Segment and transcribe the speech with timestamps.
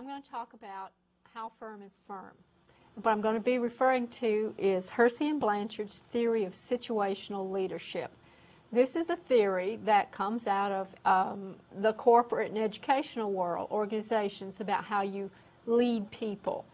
[0.00, 0.92] I'm going to talk about
[1.34, 2.32] how firm is firm.
[2.94, 8.10] What I'm going to be referring to is Hersey and Blanchard's theory of situational leadership.
[8.72, 14.62] This is a theory that comes out of um, the corporate and educational world, organizations,
[14.62, 15.30] about how you
[15.66, 16.64] lead people.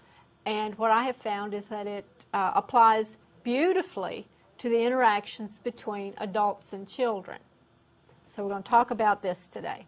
[0.44, 6.14] And what I have found is that it uh, applies beautifully to the interactions between
[6.18, 7.40] adults and children.
[8.28, 9.84] So we're going to talk about this today.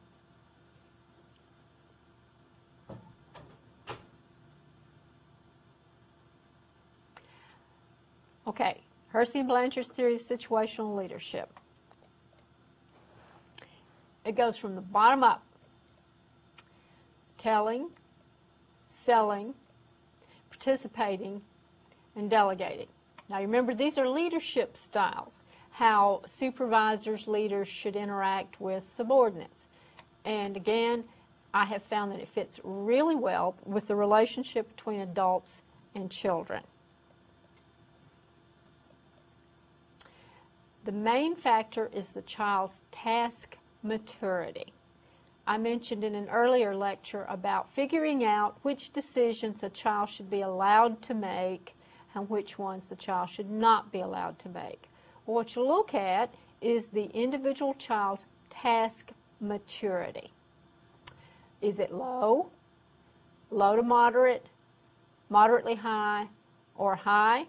[8.48, 11.52] Okay, Hersey and Blanchard's theory of situational leadership.
[14.24, 15.42] It goes from the bottom up
[17.36, 17.90] telling,
[19.04, 19.52] selling,
[20.48, 21.42] participating,
[22.16, 22.86] and delegating.
[23.28, 25.34] Now remember, these are leadership styles,
[25.70, 29.66] how supervisors, leaders should interact with subordinates.
[30.24, 31.04] And again,
[31.52, 35.60] I have found that it fits really well with the relationship between adults
[35.94, 36.62] and children.
[40.88, 44.72] The main factor is the child's task maturity.
[45.46, 50.40] I mentioned in an earlier lecture about figuring out which decisions a child should be
[50.40, 51.76] allowed to make
[52.14, 54.88] and which ones the child should not be allowed to make.
[55.26, 59.10] What you look at is the individual child's task
[59.42, 60.32] maturity.
[61.60, 62.48] Is it low,
[63.50, 64.46] low to moderate,
[65.28, 66.28] moderately high,
[66.78, 67.44] or high?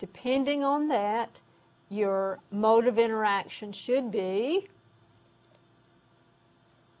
[0.00, 1.38] Depending on that,
[1.90, 4.68] your mode of interaction should be,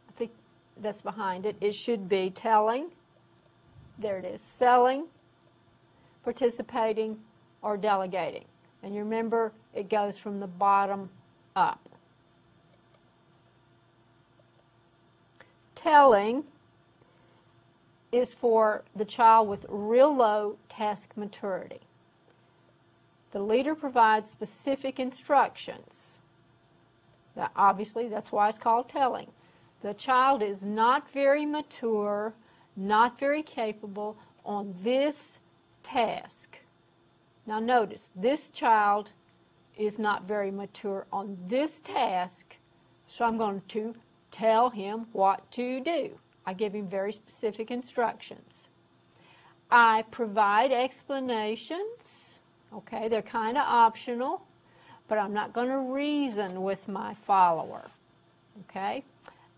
[0.08, 0.32] I think
[0.76, 2.90] that's behind it, it should be telling,
[3.98, 5.06] there it is, selling,
[6.24, 7.18] participating,
[7.62, 8.44] or delegating.
[8.82, 11.10] And you remember, it goes from the bottom
[11.54, 11.88] up.
[15.74, 16.44] Telling
[18.10, 21.80] is for the child with real low task maturity.
[23.32, 26.16] The leader provides specific instructions.
[27.36, 29.28] Now, obviously, that's why it's called telling.
[29.82, 32.34] The child is not very mature,
[32.76, 35.16] not very capable on this
[35.82, 36.58] task.
[37.46, 39.10] Now, notice, this child
[39.76, 42.56] is not very mature on this task,
[43.08, 43.94] so I'm going to
[44.30, 46.18] tell him what to do.
[46.44, 48.68] I give him very specific instructions.
[49.70, 52.29] I provide explanations
[52.72, 54.42] Okay, they're kind of optional,
[55.08, 57.90] but I'm not going to reason with my follower.
[58.68, 59.02] Okay,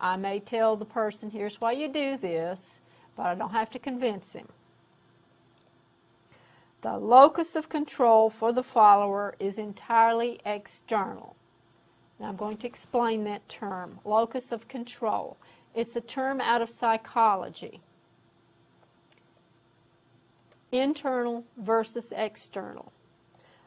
[0.00, 2.80] I may tell the person, here's why you do this,
[3.16, 4.48] but I don't have to convince him.
[6.82, 11.36] The locus of control for the follower is entirely external.
[12.18, 15.36] And I'm going to explain that term, locus of control.
[15.74, 17.80] It's a term out of psychology.
[20.72, 22.92] Internal versus external.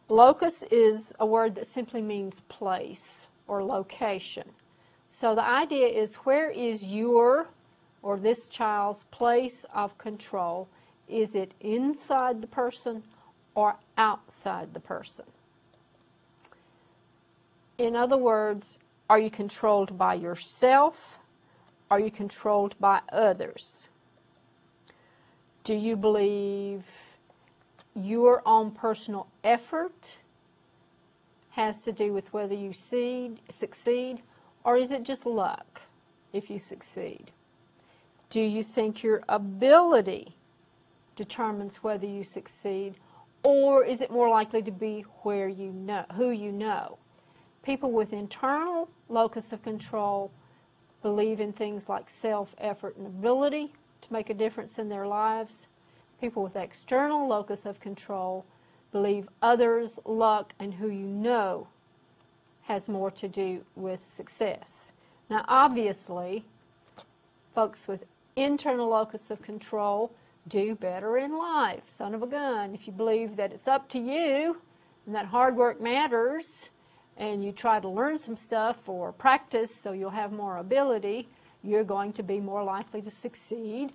[0.07, 4.49] Locus is a word that simply means place or location.
[5.11, 7.47] So the idea is where is your
[8.03, 10.67] or this child's place of control?
[11.07, 13.03] Is it inside the person
[13.55, 15.25] or outside the person?
[17.77, 18.77] In other words,
[19.09, 21.17] are you controlled by yourself?
[21.89, 23.89] Are you controlled by others?
[25.63, 26.83] Do you believe
[27.95, 30.17] your own personal effort
[31.51, 34.21] has to do with whether you seed, succeed
[34.63, 35.81] or is it just luck
[36.33, 37.31] if you succeed?
[38.29, 40.35] Do you think your ability
[41.15, 42.95] determines whether you succeed
[43.43, 46.97] or is it more likely to be where you know, who you know?
[47.63, 50.31] People with internal locus of control
[51.01, 55.67] believe in things like self, effort, and ability to make a difference in their lives.
[56.19, 58.45] People with external locus of control
[58.91, 61.67] believe others, luck, and who you know
[62.63, 64.91] has more to do with success.
[65.29, 66.45] Now, obviously,
[67.53, 70.11] folks with internal locus of control
[70.47, 71.83] do better in life.
[71.97, 72.73] Son of a gun.
[72.75, 74.57] If you believe that it's up to you
[75.05, 76.69] and that hard work matters,
[77.17, 81.27] and you try to learn some stuff or practice so you'll have more ability,
[81.63, 83.93] you're going to be more likely to succeed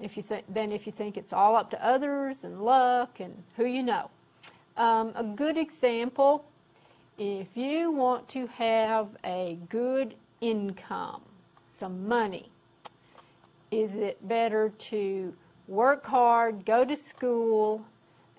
[0.00, 3.42] if you th- than if you think it's all up to others and luck and
[3.56, 4.10] who you know.
[4.76, 6.44] Um, a good example,
[7.16, 11.22] if you want to have a good income,
[11.68, 12.50] some money,
[13.70, 15.32] is it better to
[15.68, 17.84] work hard, go to school,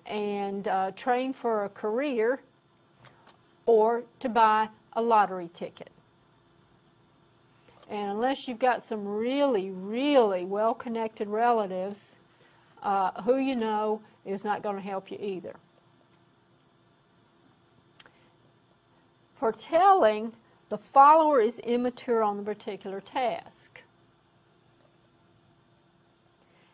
[0.04, 2.40] and uh, train for a career,
[3.64, 5.90] or to buy a lottery ticket?
[7.88, 12.16] And unless you've got some really, really well connected relatives,
[12.82, 15.56] uh, who you know is not going to help you either.
[19.34, 20.32] For telling,
[20.68, 23.82] the follower is immature on the particular task.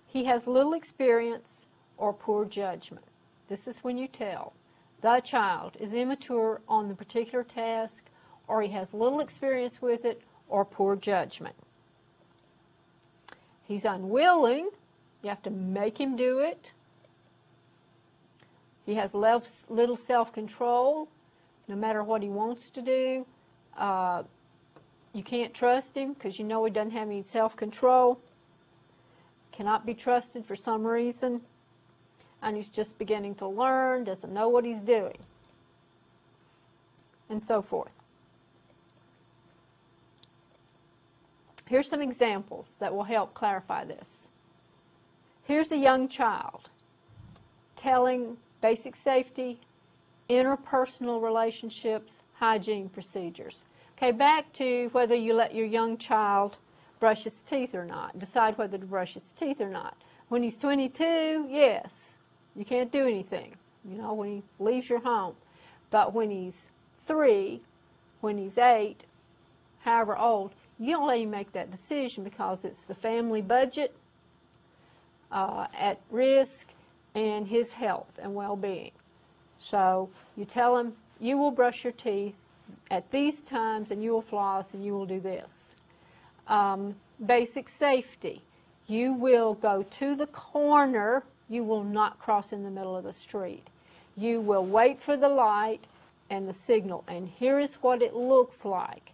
[0.07, 1.67] He has little experience
[1.97, 3.05] or poor judgment.
[3.49, 4.55] This is when you tell.
[5.01, 8.05] The child is immature on the particular task,
[8.47, 11.55] or he has little experience with it, or poor judgment.
[13.67, 14.71] He's unwilling.
[15.23, 16.73] You have to make him do it.
[18.85, 21.09] He has little self control
[21.69, 23.27] no matter what he wants to do.
[23.77, 24.25] Uh,
[25.15, 28.19] you can't trust him because you know he doesn't have any self control.
[29.53, 31.43] Cannot be trusted for some reason.
[32.43, 35.19] And he's just beginning to learn, doesn't know what he's doing,
[37.31, 37.93] and so forth.
[41.67, 44.07] Here's some examples that will help clarify this.
[45.45, 46.69] Here's a young child
[47.77, 49.59] telling basic safety,
[50.31, 53.63] interpersonal relationships, hygiene procedures.
[53.97, 56.59] Okay, back to whether you let your young child
[57.01, 59.97] brush his teeth or not, decide whether to brush his teeth or not.
[60.29, 62.15] When he's 22, yes,
[62.55, 65.35] you can't do anything, you know, when he leaves your home.
[65.91, 66.57] But when he's
[67.07, 67.61] three,
[68.21, 69.05] when he's eight,
[69.81, 70.53] however old,
[70.85, 73.95] you don't let him make that decision because it's the family budget
[75.31, 76.69] uh, at risk
[77.15, 78.93] and his health and well-being.
[79.59, 82.35] So you tell him, you will brush your teeth
[82.91, 85.75] at these times and you will floss and you will do this.
[86.49, 88.43] Um, basic safety.
[88.89, 91.23] You will go to the corner.
[91.49, 93.69] You will not cross in the middle of the street.
[94.17, 95.87] You will wait for the light
[96.29, 97.05] and the signal.
[97.07, 99.12] And here is what it looks like.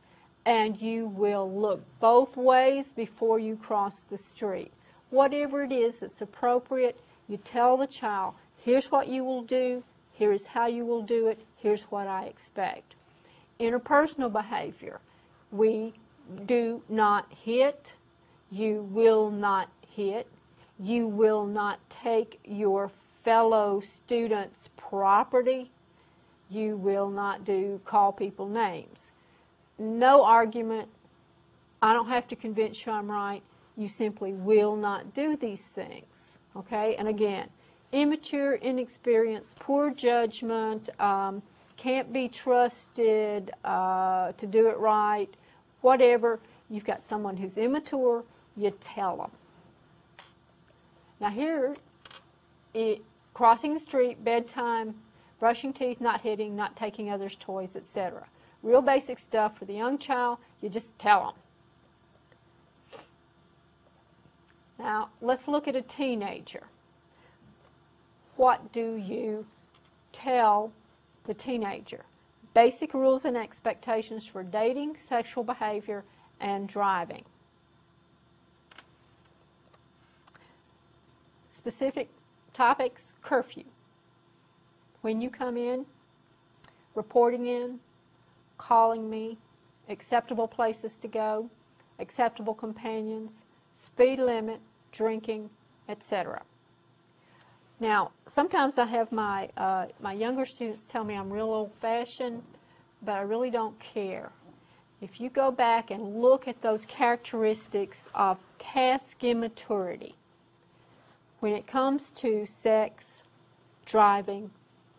[0.49, 4.73] And you will look both ways before you cross the street.
[5.11, 6.99] Whatever it is that's appropriate,
[7.29, 11.29] you tell the child, here's what you will do, here is how you will do
[11.29, 12.95] it, here's what I expect.
[13.61, 15.01] Interpersonal behavior.
[15.53, 15.93] We
[16.47, 17.93] do not hit,
[18.51, 20.29] you will not hit,
[20.79, 22.91] you will not take your
[23.23, 25.73] fellow students' property,
[26.49, 29.11] you will not do call people names.
[29.79, 30.89] No argument,
[31.81, 33.43] I don't have to convince you I'm right,
[33.77, 36.39] you simply will not do these things.
[36.57, 37.49] Okay, and again,
[37.93, 41.43] immature, inexperienced, poor judgment, um,
[41.77, 45.33] can't be trusted uh, to do it right,
[45.81, 46.41] whatever.
[46.69, 48.25] You've got someone who's immature,
[48.57, 49.31] you tell them.
[51.21, 51.77] Now here,
[52.75, 53.03] it,
[53.33, 54.97] crossing the street, bedtime,
[55.39, 58.27] brushing teeth, not hitting, not taking others' toys, etc.
[58.63, 61.35] Real basic stuff for the young child, you just tell them.
[64.79, 66.65] Now, let's look at a teenager.
[68.37, 69.47] What do you
[70.13, 70.73] tell
[71.25, 72.05] the teenager?
[72.55, 76.05] Basic rules and expectations for dating, sexual behavior,
[76.41, 77.25] and driving.
[81.51, 82.09] Specific
[82.55, 83.65] topics, curfew.
[85.01, 85.87] When you come in,
[86.95, 87.81] reporting in,
[88.59, 89.39] calling me,
[89.89, 91.49] acceptable places to go,
[91.99, 93.45] acceptable companions,
[93.83, 94.61] speed limit,
[94.93, 95.51] drinking,
[95.89, 96.43] etc.
[97.81, 102.43] Now, sometimes I have my, uh, my younger students tell me I'm real old-fashioned,
[103.03, 104.33] but I really don't care.
[105.01, 110.17] If you go back and look at those characteristics of task immaturity,
[111.39, 113.23] when it comes to sex,
[113.87, 114.51] driving,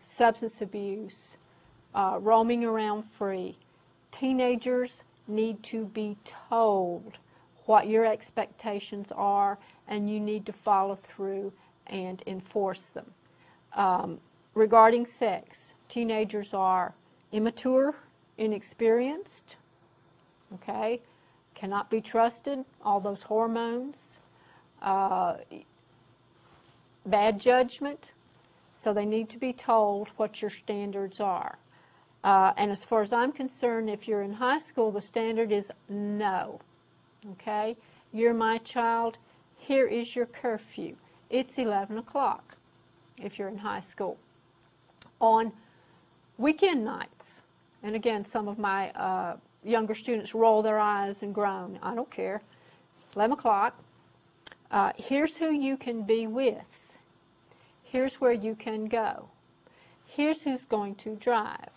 [0.02, 1.36] substance abuse,
[1.94, 3.56] uh, roaming around free,
[4.12, 7.18] teenagers need to be told
[7.66, 11.52] what your expectations are, and you need to follow through
[11.86, 13.12] and enforce them.
[13.74, 14.18] Um,
[14.54, 16.94] regarding sex, teenagers are
[17.32, 17.94] immature,
[18.38, 19.56] inexperienced,
[20.54, 21.00] okay,
[21.54, 24.18] cannot be trusted, all those hormones,
[24.82, 25.36] uh,
[27.04, 28.12] bad judgment,
[28.74, 31.58] so they need to be told what your standards are.
[32.22, 35.70] Uh, and as far as I'm concerned, if you're in high school, the standard is
[35.88, 36.60] no.
[37.32, 37.76] Okay?
[38.12, 39.16] You're my child.
[39.56, 40.96] Here is your curfew.
[41.30, 42.56] It's 11 o'clock
[43.16, 44.18] if you're in high school.
[45.20, 45.52] On
[46.38, 47.42] weekend nights,
[47.82, 51.78] and again, some of my uh, younger students roll their eyes and groan.
[51.82, 52.42] I don't care.
[53.16, 53.78] 11 o'clock.
[54.70, 56.96] Uh, here's who you can be with.
[57.82, 59.28] Here's where you can go.
[60.06, 61.70] Here's who's going to drive.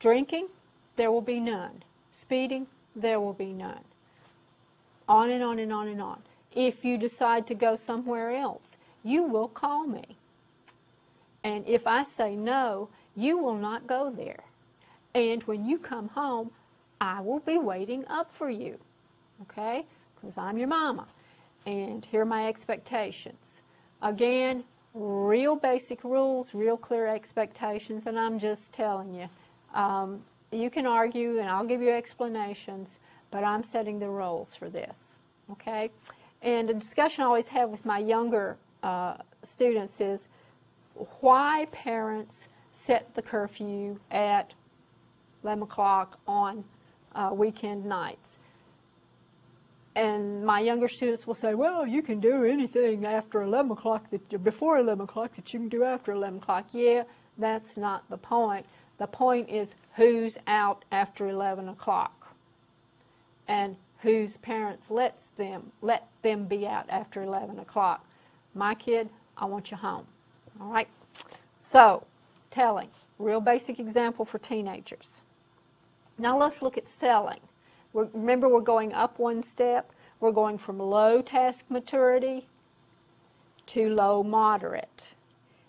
[0.00, 0.48] Drinking,
[0.96, 1.82] there will be none.
[2.12, 3.80] Speeding, there will be none
[5.08, 6.22] On and on and on and on.
[6.54, 10.16] If you decide to go somewhere else, you will call me.
[11.44, 14.44] And if I say no, you will not go there.
[15.14, 16.50] And when you come home,
[17.00, 18.78] I will be waiting up for you.
[19.42, 19.86] Okay?
[20.16, 21.06] Because I'm your mama.
[21.66, 23.62] And here are my expectations.
[24.02, 29.28] Again, real basic rules, real clear expectations, and I'm just telling you.
[29.76, 32.98] Um, you can argue and I'll give you explanations,
[33.30, 35.18] but I'm setting the rules for this.
[35.52, 35.90] Okay?
[36.42, 40.28] And a discussion I always have with my younger uh, students is
[41.20, 44.52] why parents set the curfew at
[45.44, 46.64] 11 o'clock on
[47.14, 48.36] uh, weekend nights.
[49.94, 54.44] And my younger students will say, well, you can do anything after 11 o'clock, that,
[54.44, 56.66] before 11 o'clock that you can do after 11 o'clock.
[56.72, 57.04] Yeah,
[57.38, 58.66] that's not the point.
[58.98, 62.34] The point is who's out after 11 o'clock
[63.48, 68.04] and whose parents lets them, let them be out after 11 o'clock.
[68.54, 70.06] My kid, I want you home.
[70.60, 70.88] All right?
[71.60, 72.04] So,
[72.50, 72.88] telling,
[73.18, 75.22] real basic example for teenagers.
[76.18, 77.40] Now let's look at selling.
[77.92, 79.92] We're, remember, we're going up one step.
[80.20, 82.46] We're going from low task maturity
[83.66, 85.08] to low moderate.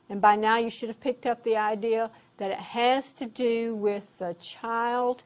[0.10, 3.76] And by now you should have picked up the idea that it has to do
[3.76, 5.24] with the child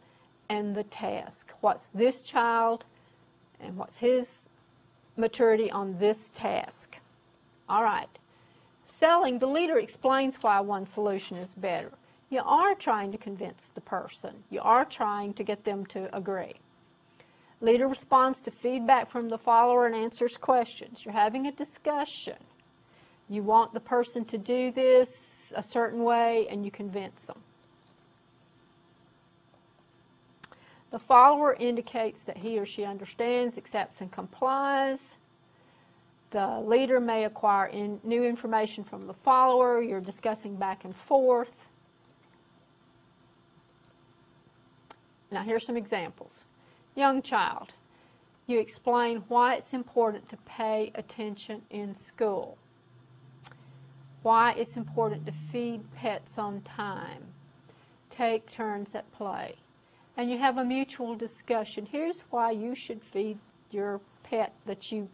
[0.50, 1.51] and the task.
[1.62, 2.86] What's this child
[3.60, 4.50] and what's his
[5.18, 6.98] maturity on this task?
[7.70, 8.10] All right
[9.01, 11.91] selling, the leader explains why one solution is better.
[12.30, 14.44] You are trying to convince the person.
[14.51, 16.53] You are trying to get them to agree.
[17.62, 21.03] Leader responds to feedback from the follower and answers questions.
[21.03, 22.38] You're having a discussion.
[23.27, 25.10] You want the person to do this
[25.55, 27.38] a certain way and you convince them.
[30.91, 35.15] The follower indicates that he or she understands, accepts, and complies.
[36.31, 39.81] The leader may acquire in new information from the follower.
[39.81, 41.65] You're discussing back and forth.
[45.31, 46.43] Now, here's some examples.
[46.93, 47.72] Young child,
[48.48, 52.58] you explain why it's important to pay attention in school,
[54.21, 57.23] why it's important to feed pets on time,
[58.09, 59.55] take turns at play,
[60.17, 61.87] and you have a mutual discussion.
[61.89, 63.39] Here's why you should feed
[63.71, 65.09] your pet that you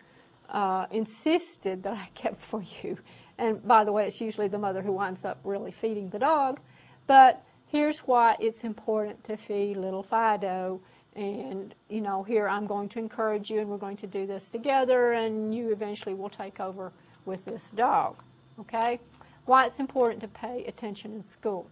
[0.49, 2.97] uh, insisted that I kept for you.
[3.37, 6.59] And by the way, it's usually the mother who winds up really feeding the dog.
[7.05, 10.81] But here's why it's important to feed little Fido.
[11.15, 14.49] And, you know, here I'm going to encourage you and we're going to do this
[14.49, 16.91] together and you eventually will take over
[17.25, 18.15] with this dog.
[18.59, 18.99] Okay?
[19.45, 21.69] Why it's important to pay attention in school.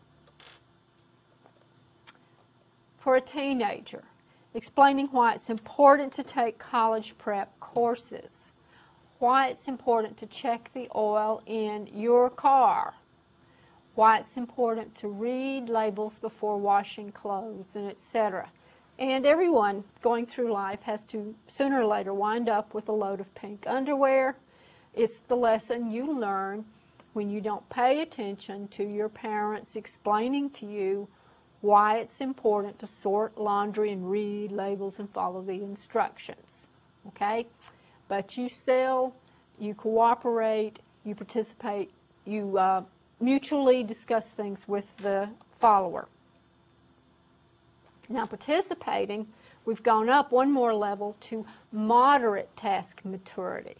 [2.97, 4.03] For a teenager,
[4.53, 8.51] explaining why it's important to take college prep courses
[9.19, 12.93] why it's important to check the oil in your car,
[13.95, 18.49] why it's important to read labels before washing clothes, and etc.
[18.99, 23.19] And everyone going through life has to sooner or later wind up with a load
[23.19, 24.35] of pink underwear.
[24.95, 26.65] It's the lesson you learn
[27.13, 31.07] when you don't pay attention to your parents explaining to you
[31.61, 36.67] why it's important to sort laundry and read labels and follow the instructions.
[37.07, 37.45] Okay?
[38.07, 39.15] but you sell,
[39.59, 41.91] you cooperate, you participate,
[42.25, 42.83] you uh,
[43.19, 46.07] mutually discuss things with the follower.
[48.09, 49.27] Now, participating,
[49.65, 53.77] we've gone up one more level to moderate task maturity.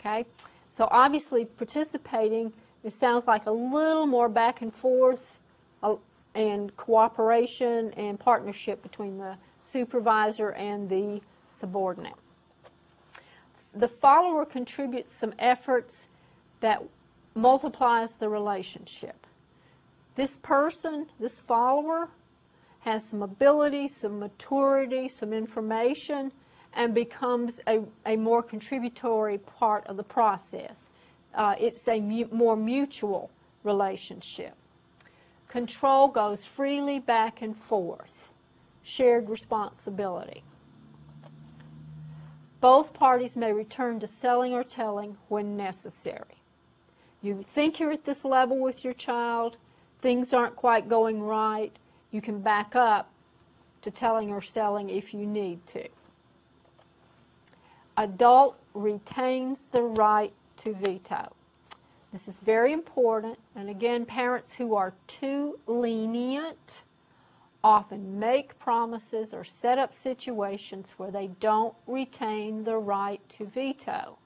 [0.00, 0.26] Okay?
[0.70, 2.52] So, obviously, participating,
[2.82, 5.38] it sounds like a little more back and forth
[5.82, 5.96] uh,
[6.34, 12.14] and cooperation and partnership between the supervisor and the subordinate
[13.74, 16.08] the follower contributes some efforts
[16.60, 16.82] that
[17.34, 19.26] multiplies the relationship.
[20.16, 22.08] This person, this follower,
[22.80, 26.32] has some ability, some maturity, some information,
[26.74, 30.76] and becomes a, a more contributory part of the process.
[31.34, 33.30] Uh, it's a mu more mutual
[33.64, 34.54] relationship.
[35.48, 38.30] Control goes freely back and forth.
[38.82, 40.42] Shared responsibility.
[42.60, 46.42] Both parties may return to selling or telling when necessary.
[47.22, 49.56] You think you're at this level with your child,
[49.98, 51.72] things aren't quite going right,
[52.10, 53.10] you can back up
[53.82, 55.88] to telling or selling if you need to.
[58.00, 61.34] Adult retains the right to veto.
[62.12, 63.38] This is very important.
[63.54, 66.80] And again, parents who are too lenient
[67.62, 74.16] often make promises or set up situations where they don't retain the right to veto.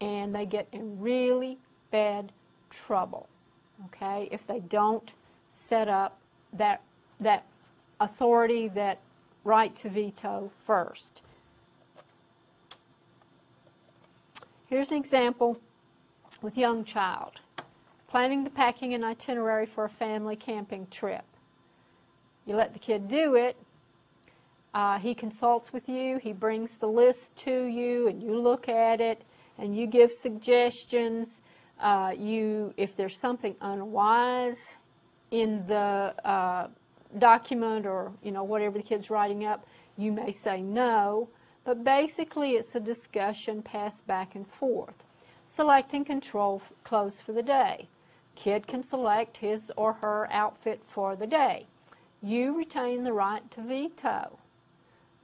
[0.00, 1.58] And they get in really
[1.90, 2.30] bad
[2.70, 3.28] trouble,
[3.86, 5.12] okay, if they don't
[5.50, 6.18] set up
[6.52, 6.82] that,
[7.18, 7.46] that
[8.00, 9.00] authority, that
[9.42, 11.20] right to veto first.
[14.72, 15.58] Here's an example
[16.40, 17.32] with young child.
[18.08, 21.26] Planning the packing and itinerary for a family camping trip.
[22.46, 23.54] You let the kid do it.
[24.72, 26.16] Uh, he consults with you.
[26.22, 29.20] He brings the list to you, and you look at it,
[29.58, 31.42] and you give suggestions.
[31.78, 34.78] Uh, you, if there's something unwise
[35.32, 36.68] in the uh,
[37.18, 39.66] document or you know whatever the kid's writing up,
[39.98, 41.28] you may say no.
[41.64, 45.04] But basically, it's a discussion passed back and forth.
[45.54, 47.88] Selecting control clothes for the day.
[48.34, 51.66] Kid can select his or her outfit for the day.
[52.22, 54.38] You retain the right to veto.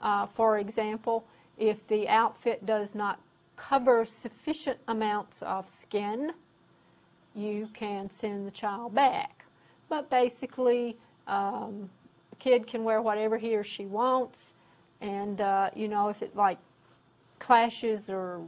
[0.00, 1.24] Uh, for example,
[1.56, 3.20] if the outfit does not
[3.56, 6.32] cover sufficient amounts of skin,
[7.34, 9.44] you can send the child back.
[9.88, 11.90] But basically, um,
[12.38, 14.52] kid can wear whatever he or she wants,
[15.00, 16.58] and uh, you know if it like
[17.38, 18.42] clashes or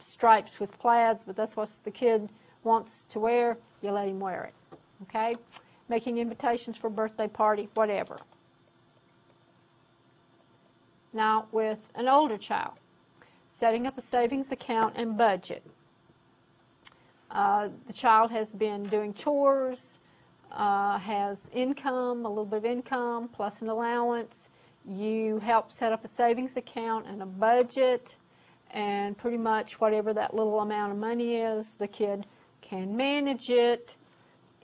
[0.00, 2.28] stripes with plaids, but that's what the kid
[2.62, 4.78] wants to wear, you let him wear it.
[5.02, 5.36] Okay?
[5.88, 8.18] Making invitations for birthday party, whatever.
[11.12, 12.74] Now, with an older child,
[13.58, 15.64] setting up a savings account and budget.
[17.30, 19.98] Uh, the child has been doing chores,
[20.52, 24.48] uh, has income, a little bit of income, plus an allowance.
[24.90, 28.16] You help set up a savings account and a budget,
[28.72, 32.26] and pretty much whatever that little amount of money is, the kid
[32.60, 33.94] can manage it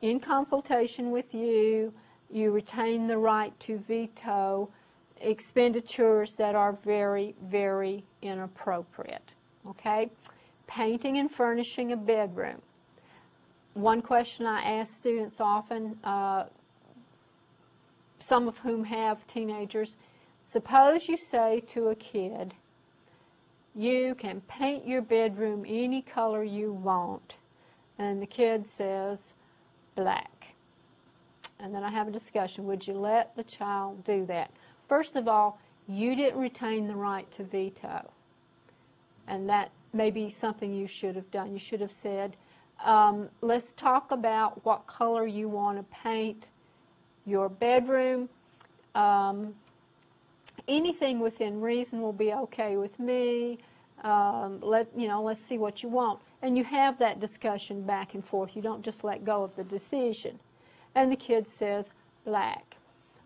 [0.02, 1.92] in consultation with you.
[2.28, 4.68] You retain the right to veto
[5.20, 9.30] expenditures that are very, very inappropriate.
[9.68, 10.10] Okay?
[10.66, 12.60] Painting and furnishing a bedroom.
[13.74, 16.46] One question I ask students often, uh,
[18.18, 19.94] some of whom have teenagers,
[20.46, 22.54] suppose you say to a kid,
[23.74, 27.36] you can paint your bedroom any color you want.
[27.98, 29.32] And the kid says,
[29.94, 30.54] black.
[31.58, 32.66] And then I have a discussion.
[32.66, 34.50] Would you let the child do that?
[34.88, 38.10] First of all, you didn't retain the right to veto.
[39.26, 41.52] And that may be something you should have done.
[41.52, 42.36] You should have said,
[42.84, 46.48] um, let's talk about what color you want to paint
[47.24, 48.28] your bedroom.
[48.94, 49.54] Um,
[50.68, 53.58] anything within reason will be okay with me.
[54.02, 55.22] Um, let you know.
[55.22, 58.54] Let's see what you want, and you have that discussion back and forth.
[58.54, 60.38] You don't just let go of the decision.
[60.94, 61.90] And the kid says
[62.24, 62.76] black.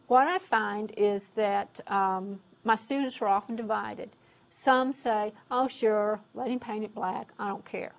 [0.06, 4.10] What I find is that um, my students are often divided.
[4.50, 7.28] Some say, "Oh, sure, let him paint it black.
[7.38, 7.92] I don't care,"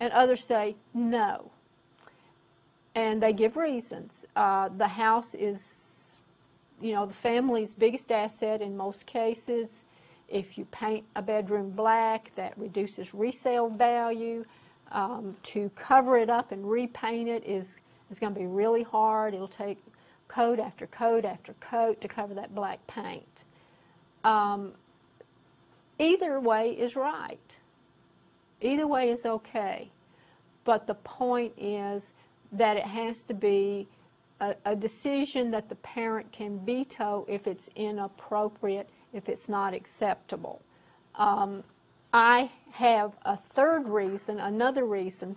[0.00, 1.50] and others say, "No."
[2.94, 4.26] And they give reasons.
[4.34, 5.77] Uh, the house is,
[6.80, 9.68] you know, the family's biggest asset in most cases
[10.28, 14.44] if you paint a bedroom black, that reduces resale value.
[14.90, 17.76] Um, to cover it up and repaint it is,
[18.10, 19.34] is going to be really hard.
[19.34, 19.78] It'll take
[20.28, 23.44] coat after coat after coat to cover that black paint.
[24.24, 24.72] Um,
[25.98, 27.56] either way is right.
[28.62, 29.90] Either way is okay.
[30.64, 32.12] But the point is
[32.52, 33.88] that it has to be
[34.40, 40.62] a, a decision that the parent can veto if it's inappropriate if it's not acceptable.
[41.14, 41.64] Um,
[42.12, 45.36] I have a third reason, another reason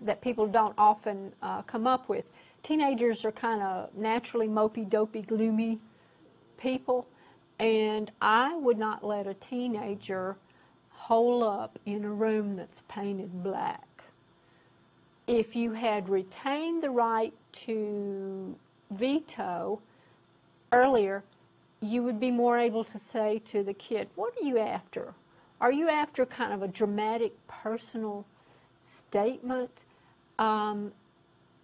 [0.00, 2.24] that people don't often uh, come up with.
[2.62, 5.78] Teenagers are kind of naturally mopey, dopey, gloomy
[6.58, 7.06] people,
[7.58, 10.36] and I would not let a teenager
[10.90, 14.04] hole up in a room that's painted black.
[15.26, 18.56] If you had retained the right to
[18.90, 19.80] veto
[20.72, 21.22] earlier,
[21.80, 25.14] you would be more able to say to the kid, What are you after?
[25.60, 28.24] Are you after kind of a dramatic personal
[28.84, 29.84] statement?
[30.38, 30.92] Um,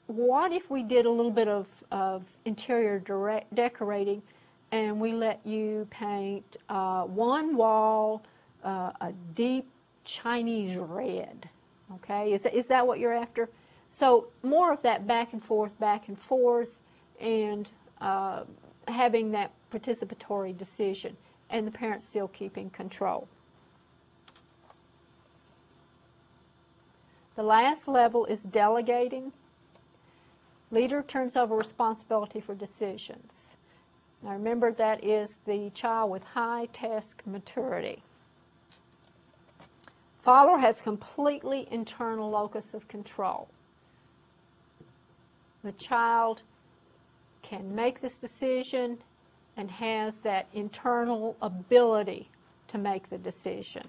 [0.07, 4.22] what if we did a little bit of, of interior direct decorating
[4.70, 8.22] and we let you paint uh, one wall
[8.64, 9.66] uh, a deep
[10.05, 11.49] Chinese red?
[11.94, 13.49] Okay, is that, is that what you're after?
[13.88, 16.79] So more of that back and forth, back and forth,
[17.20, 17.68] and
[18.01, 18.44] uh,
[18.88, 21.16] having that participatory decision
[21.51, 23.29] and the parents still keeping control.
[27.37, 29.33] The last level is delegating.
[30.70, 33.55] Leader turns over responsibility for decisions.
[34.22, 38.03] Now remember that is the child with high task maturity.
[40.22, 43.49] Follower has completely internal locus of control.
[45.66, 46.42] The child
[47.42, 48.98] can make this decision
[49.57, 52.31] and has that internal ability
[52.68, 53.83] to make the decision.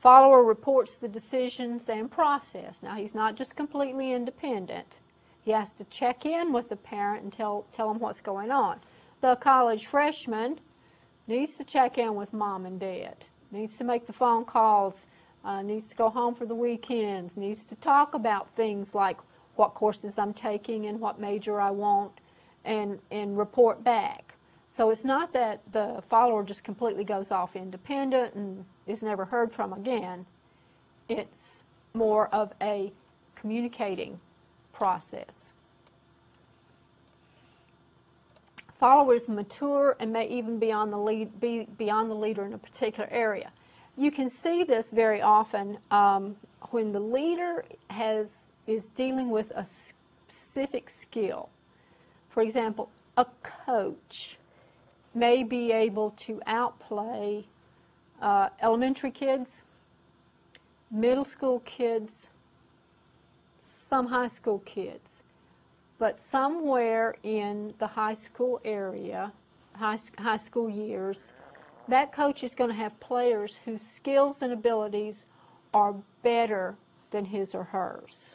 [0.00, 2.82] Follower reports the decisions and process.
[2.82, 4.98] Now, he's not just completely independent.
[5.44, 8.80] He has to check in with the parent and tell, tell them what's going on.
[9.20, 10.58] The college freshman
[11.28, 15.06] needs to check in with mom and dad, needs to make the phone calls,
[15.44, 19.16] uh, needs to go home for the weekends, needs to talk about things like
[19.58, 22.12] what courses I'm taking and what major I want,
[22.64, 24.34] and, and report back.
[24.72, 29.52] So it's not that the follower just completely goes off independent and is never heard
[29.52, 30.26] from again.
[31.08, 32.92] It's more of a
[33.34, 34.20] communicating
[34.72, 35.32] process.
[38.78, 42.58] Followers mature and may even be, on the lead, be beyond the leader in a
[42.58, 43.50] particular area.
[43.96, 46.36] You can see this very often um,
[46.70, 48.28] when the leader has
[48.68, 51.48] is dealing with a specific skill.
[52.28, 54.38] For example, a coach
[55.14, 57.46] may be able to outplay
[58.20, 59.62] uh, elementary kids,
[60.90, 62.28] middle school kids,
[63.58, 65.22] some high school kids.
[65.98, 69.32] But somewhere in the high school area,
[69.74, 71.32] high, high school years,
[71.88, 75.24] that coach is going to have players whose skills and abilities
[75.72, 76.76] are better
[77.10, 78.30] than his or hers.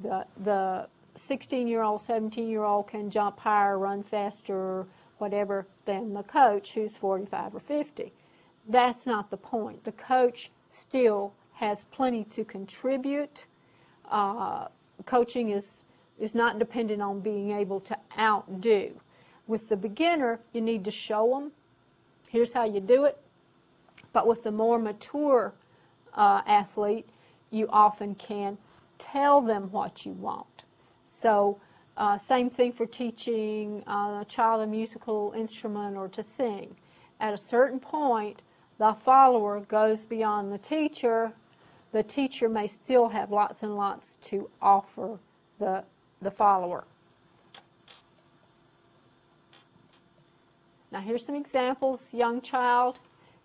[0.00, 4.86] The, the 16 year old, 17 year old can jump higher, run faster,
[5.18, 8.12] whatever, than the coach who's 45 or 50.
[8.68, 9.84] That's not the point.
[9.84, 13.46] The coach still has plenty to contribute.
[14.10, 14.66] Uh,
[15.06, 15.82] coaching is,
[16.18, 19.00] is not dependent on being able to outdo.
[19.46, 21.52] With the beginner, you need to show them,
[22.28, 23.18] here's how you do it.
[24.12, 25.52] But with the more mature
[26.14, 27.08] uh, athlete,
[27.50, 28.58] you often can
[29.12, 30.64] tell them what you want.
[31.06, 31.58] So
[31.96, 36.74] uh, same thing for teaching uh, a child a musical instrument or to sing.
[37.20, 38.42] At a certain point,
[38.78, 41.32] the follower goes beyond the teacher.
[41.92, 45.18] The teacher may still have lots and lots to offer
[45.60, 45.84] the,
[46.20, 46.84] the follower.
[50.90, 52.12] Now here's some examples.
[52.12, 52.98] Young child,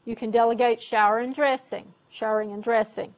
[0.05, 3.13] you can delegate shower and dressing, showering and dressing.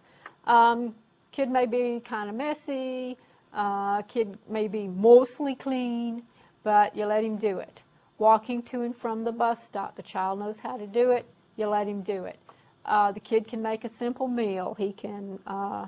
[0.45, 0.95] Um,
[1.31, 3.17] kid may be kind of messy,
[3.53, 6.23] uh, kid may be mostly clean,
[6.63, 7.79] but you let him do it.
[8.17, 11.67] Walking to and from the bus stop, the child knows how to do it, you
[11.67, 12.37] let him do it.
[12.85, 14.75] Uh, the kid can make a simple meal.
[14.77, 15.87] He can uh,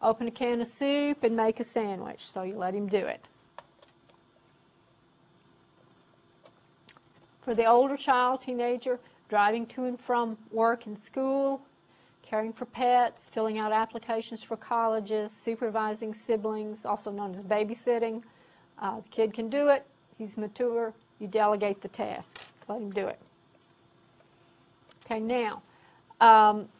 [0.00, 3.24] open a can of soup and make a sandwich, so you let him do it.
[7.42, 11.60] For the older child, teenager, driving to and from work and school,
[12.32, 18.22] caring for pets, filling out applications for colleges, supervising siblings, also known as babysitting.
[18.78, 19.84] Uh, the kid can do it.
[20.16, 20.94] He's mature.
[21.18, 22.42] You delegate the task.
[22.68, 23.20] Let him do it.
[25.04, 25.60] Okay, now,
[26.22, 26.70] um,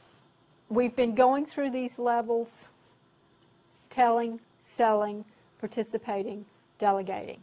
[0.71, 2.69] we've been going through these levels,
[3.91, 5.23] telling, selling,
[5.61, 6.47] participating,
[6.79, 7.43] delegating.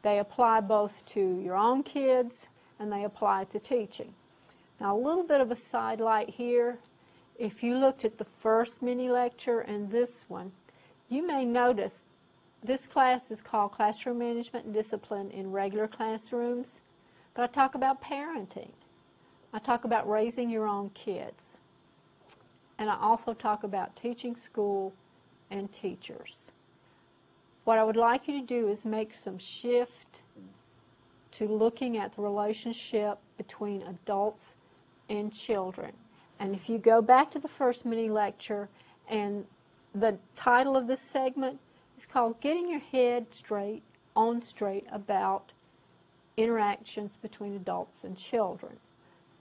[0.00, 4.14] They apply both to your own kids and they apply to teaching.
[4.80, 6.78] Now, a little bit of a sidelight here
[7.38, 10.52] if you looked at the first mini lecture and this one,
[11.08, 12.02] you may notice
[12.62, 16.80] this class is called Classroom Management and Discipline in Regular Classrooms,
[17.34, 18.70] but I talk about parenting.
[19.52, 21.58] I talk about raising your own kids.
[22.78, 24.92] And I also talk about teaching school
[25.50, 26.50] and teachers.
[27.64, 30.20] What I would like you to do is make some shift
[31.32, 34.56] to looking at the relationship between adults
[35.08, 35.92] and children.
[36.38, 38.68] And if you go back to the first mini lecture,
[39.08, 39.46] and
[39.94, 41.60] the title of this segment
[41.96, 43.82] is called Getting Your Head Straight
[44.16, 45.52] on Straight About
[46.36, 48.76] Interactions Between Adults and Children.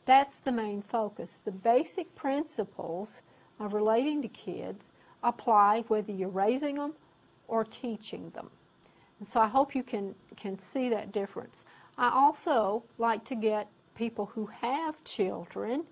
[0.06, 1.40] That's the main focus.
[1.44, 3.22] The basic principles
[3.60, 4.92] of relating to kids
[5.24, 6.94] apply whether you're raising them
[7.48, 8.50] or teaching them.
[9.20, 11.64] And so I hope you can, can see that difference.
[11.98, 15.86] I also like to get people who have children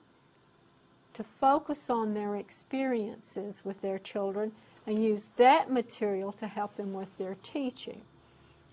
[1.13, 4.51] to focus on their experiences with their children
[4.87, 8.01] and use that material to help them with their teaching.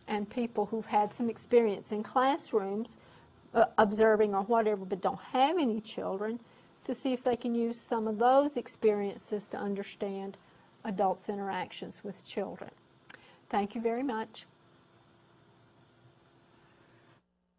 [0.07, 2.97] And people who've had some experience in classrooms,
[3.55, 6.41] uh, observing or whatever, but don't have any children,
[6.85, 10.39] to see if they can use some of those experiences to understand
[10.85, 12.71] adults' interactions with children.
[13.51, 14.47] Thank you very much.